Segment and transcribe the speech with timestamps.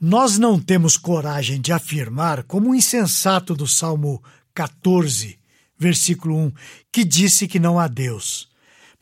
[0.00, 4.22] Nós não temos coragem de afirmar, como o insensato do Salmo
[4.52, 5.38] 14,
[5.78, 6.52] versículo 1,
[6.92, 8.46] que disse que não há Deus.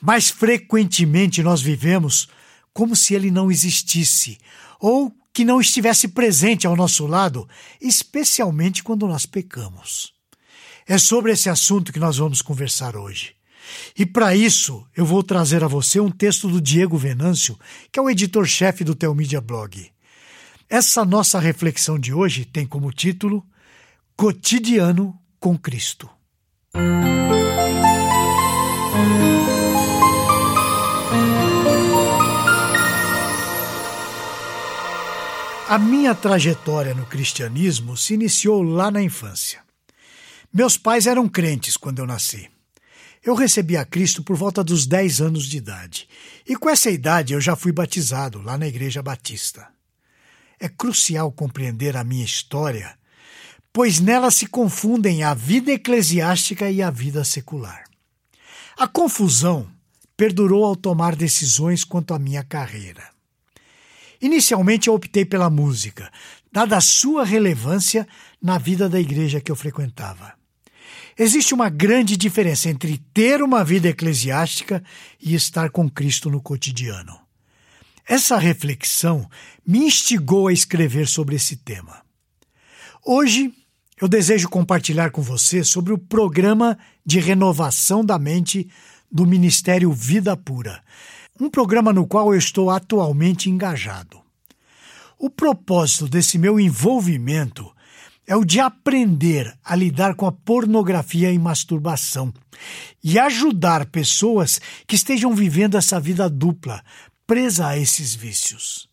[0.00, 2.28] Mas frequentemente nós vivemos
[2.72, 4.38] como se ele não existisse,
[4.78, 7.48] ou que não estivesse presente ao nosso lado,
[7.80, 10.12] especialmente quando nós pecamos.
[10.86, 13.34] É sobre esse assunto que nós vamos conversar hoje.
[13.98, 17.58] E para isso, eu vou trazer a você um texto do Diego Venâncio,
[17.90, 19.93] que é o editor-chefe do Telmídia Blog.
[20.76, 23.46] Essa nossa reflexão de hoje tem como título
[24.16, 26.10] Cotidiano com Cristo.
[35.68, 39.60] A minha trajetória no cristianismo se iniciou lá na infância.
[40.52, 42.50] Meus pais eram crentes quando eu nasci.
[43.22, 46.08] Eu recebi a Cristo por volta dos 10 anos de idade,
[46.44, 49.72] e com essa idade eu já fui batizado lá na Igreja Batista.
[50.58, 52.96] É crucial compreender a minha história,
[53.72, 57.84] pois nela se confundem a vida eclesiástica e a vida secular.
[58.76, 59.68] A confusão
[60.16, 63.02] perdurou ao tomar decisões quanto à minha carreira.
[64.20, 66.10] Inicialmente eu optei pela música,
[66.50, 68.06] dada a sua relevância
[68.40, 70.34] na vida da igreja que eu frequentava.
[71.18, 74.82] Existe uma grande diferença entre ter uma vida eclesiástica
[75.20, 77.23] e estar com Cristo no cotidiano.
[78.06, 79.28] Essa reflexão
[79.66, 82.02] me instigou a escrever sobre esse tema.
[83.02, 83.52] Hoje,
[84.00, 88.68] eu desejo compartilhar com você sobre o programa de renovação da mente
[89.10, 90.82] do Ministério Vida Pura,
[91.40, 94.20] um programa no qual eu estou atualmente engajado.
[95.18, 97.72] O propósito desse meu envolvimento
[98.26, 102.32] é o de aprender a lidar com a pornografia e masturbação
[103.02, 106.82] e ajudar pessoas que estejam vivendo essa vida dupla,
[107.26, 108.88] presa a esses vícios.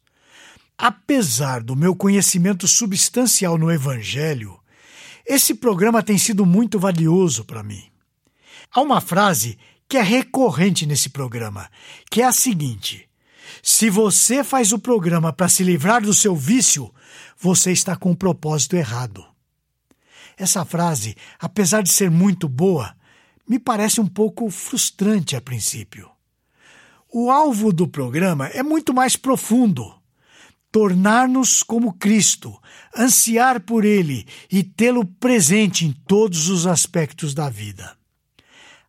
[0.77, 4.59] Apesar do meu conhecimento substancial no Evangelho,
[5.25, 7.83] esse programa tem sido muito valioso para mim.
[8.73, 11.69] Há uma frase que é recorrente nesse programa,
[12.09, 13.07] que é a seguinte:
[13.61, 16.91] se você faz o programa para se livrar do seu vício,
[17.37, 19.25] você está com o propósito errado.
[20.37, 22.95] Essa frase, apesar de ser muito boa,
[23.47, 26.09] me parece um pouco frustrante a princípio.
[27.13, 29.93] O alvo do programa é muito mais profundo.
[30.71, 32.57] Tornar-nos como Cristo,
[32.95, 37.97] ansiar por Ele e tê-lo presente em todos os aspectos da vida.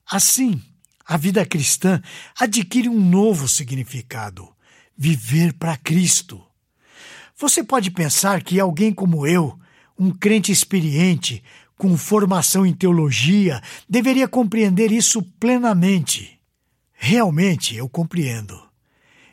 [0.09, 0.63] Assim,
[1.05, 2.01] a vida cristã
[2.39, 4.49] adquire um novo significado:
[4.97, 6.41] viver para Cristo.
[7.37, 9.59] Você pode pensar que alguém como eu,
[9.99, 11.43] um crente experiente,
[11.77, 16.41] com formação em teologia, deveria compreender isso plenamente.
[17.05, 18.63] Realmente eu compreendo.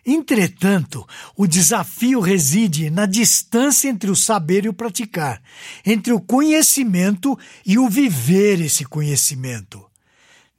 [0.04, 1.08] Entretanto,
[1.38, 5.40] o desafio reside na distância entre o saber e o praticar,
[5.86, 9.86] entre o conhecimento e o viver esse conhecimento.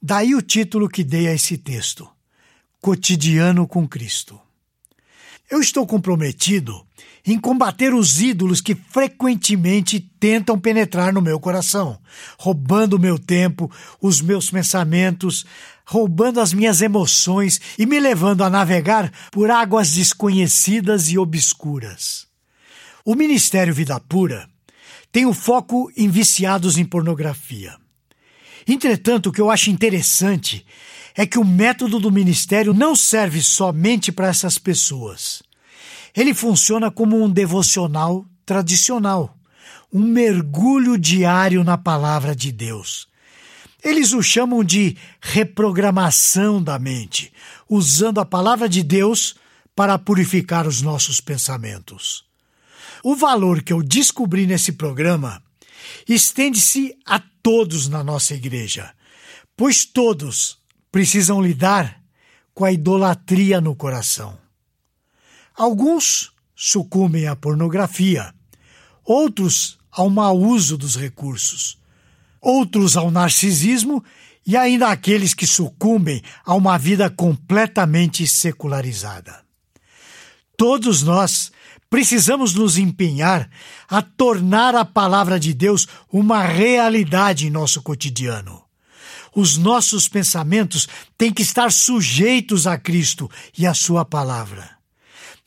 [0.01, 2.09] Daí o título que dei a esse texto:
[2.79, 4.39] Cotidiano com Cristo.
[5.49, 6.81] Eu estou comprometido
[7.25, 11.99] em combater os ídolos que frequentemente tentam penetrar no meu coração,
[12.39, 15.45] roubando o meu tempo, os meus pensamentos,
[15.91, 22.27] roubando as minhas emoções e me levando a navegar por águas desconhecidas e obscuras.
[23.03, 24.47] O Ministério Vida Pura
[25.11, 27.75] tem o foco em viciados em pornografia.
[28.65, 30.65] Entretanto, o que eu acho interessante
[31.13, 35.43] é que o método do ministério não serve somente para essas pessoas.
[36.15, 39.37] Ele funciona como um devocional tradicional,
[39.91, 43.10] um mergulho diário na palavra de Deus.
[43.83, 47.33] Eles o chamam de reprogramação da mente,
[47.67, 49.35] usando a palavra de Deus
[49.75, 52.23] para purificar os nossos pensamentos.
[53.03, 55.41] O valor que eu descobri nesse programa
[56.07, 58.93] estende-se a todos na nossa igreja,
[59.57, 60.59] pois todos
[60.91, 62.01] precisam lidar
[62.53, 64.37] com a idolatria no coração.
[65.55, 68.33] Alguns sucumbem à pornografia,
[69.03, 71.80] outros ao mau uso dos recursos,
[72.41, 74.03] outros ao narcisismo
[74.45, 79.43] e ainda aqueles que sucumbem a uma vida completamente secularizada.
[80.57, 81.51] Todos nós
[81.89, 83.49] precisamos nos empenhar
[83.87, 88.63] a tornar a palavra de Deus uma realidade em nosso cotidiano.
[89.35, 90.87] Os nossos pensamentos
[91.17, 94.69] têm que estar sujeitos a Cristo e a Sua palavra.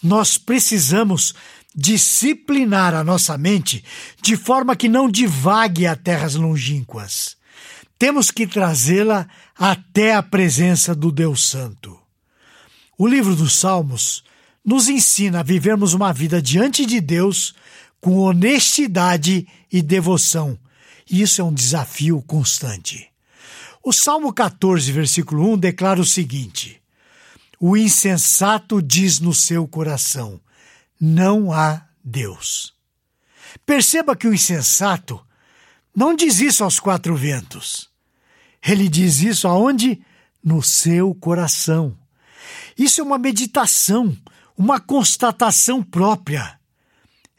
[0.03, 1.35] Nós precisamos
[1.75, 3.85] disciplinar a nossa mente
[4.23, 7.37] de forma que não divague a terras longínquas.
[7.99, 9.27] Temos que trazê-la
[9.57, 11.99] até a presença do Deus Santo.
[12.97, 14.23] O livro dos Salmos
[14.65, 17.55] nos ensina a vivermos uma vida diante de Deus
[18.01, 20.59] com honestidade e devoção.
[21.11, 23.09] E isso é um desafio constante.
[23.83, 26.81] O Salmo 14, versículo 1 declara o seguinte:
[27.61, 30.41] O insensato diz no seu coração:
[31.01, 32.75] Não há Deus.
[33.65, 35.25] Perceba que o insensato
[35.95, 37.89] não diz isso aos quatro ventos.
[38.63, 40.03] Ele diz isso aonde?
[40.43, 41.97] No seu coração.
[42.77, 44.17] Isso é uma meditação,
[44.57, 46.59] uma constatação própria.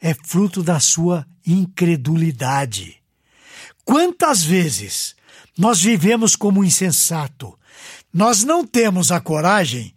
[0.00, 2.96] É fruto da sua incredulidade.
[3.84, 5.14] Quantas vezes
[5.56, 7.58] nós vivemos como insensato?
[8.12, 9.94] Nós não temos a coragem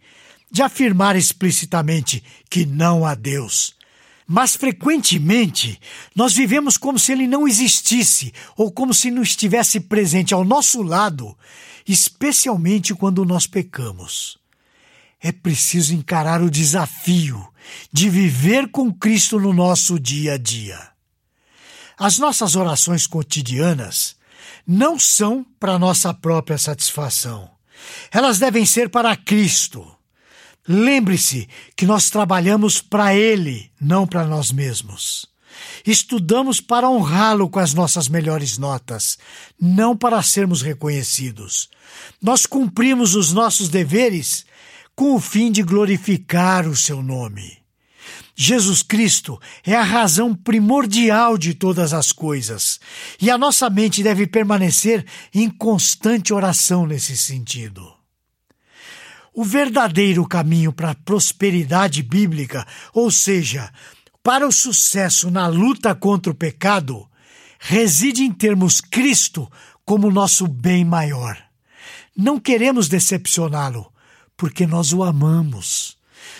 [0.50, 3.74] de afirmar explicitamente que não há Deus.
[4.26, 5.80] Mas frequentemente
[6.14, 10.82] nós vivemos como se ele não existisse ou como se não estivesse presente ao nosso
[10.82, 11.36] lado,
[11.86, 14.38] especialmente quando nós pecamos.
[15.20, 17.46] É preciso encarar o desafio
[17.92, 20.90] de viver com Cristo no nosso dia a dia.
[21.98, 24.16] As nossas orações cotidianas
[24.66, 27.50] não são para nossa própria satisfação.
[28.10, 29.99] Elas devem ser para Cristo
[30.68, 35.26] Lembre-se que nós trabalhamos para Ele, não para nós mesmos.
[35.86, 39.18] Estudamos para honrá-lo com as nossas melhores notas,
[39.60, 41.68] não para sermos reconhecidos.
[42.22, 44.44] Nós cumprimos os nossos deveres
[44.94, 47.58] com o fim de glorificar o seu nome.
[48.36, 52.80] Jesus Cristo é a razão primordial de todas as coisas,
[53.20, 55.04] e a nossa mente deve permanecer
[55.34, 57.99] em constante oração nesse sentido.
[59.34, 63.72] O verdadeiro caminho para a prosperidade bíblica, ou seja,
[64.22, 67.08] para o sucesso na luta contra o pecado,
[67.58, 69.50] reside em termos Cristo
[69.84, 71.38] como nosso bem maior.
[72.16, 73.92] Não queremos decepcioná-lo,
[74.36, 75.96] porque nós o amamos.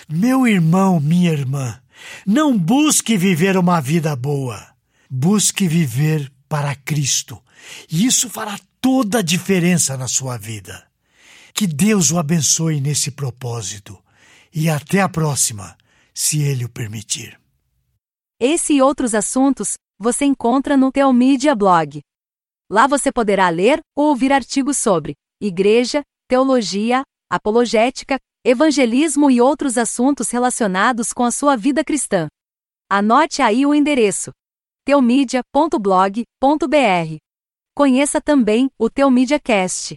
[0.09, 1.81] Meu irmão, minha irmã,
[2.27, 4.67] não busque viver uma vida boa.
[5.09, 7.43] Busque viver para Cristo.
[7.91, 10.90] E isso fará toda a diferença na sua vida.
[11.53, 14.03] Que Deus o abençoe nesse propósito.
[14.53, 15.77] E até a próxima,
[16.15, 17.41] se Ele o permitir.
[18.41, 22.01] Esse e outros assuntos você encontra no Teomídia Blog.
[22.71, 30.31] Lá você poderá ler ou ouvir artigos sobre igreja, teologia, apologética, evangelismo e outros assuntos
[30.31, 32.29] relacionados com a sua vida cristã.
[32.89, 34.31] Anote aí o endereço:
[34.85, 37.17] teomídia.blog.br.
[37.77, 39.97] Conheça também o Teomídia Cast